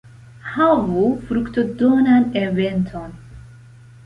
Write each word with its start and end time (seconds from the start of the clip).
Havu 0.53 1.03
fruktodonan 1.27 2.27
eventon! 2.45 3.15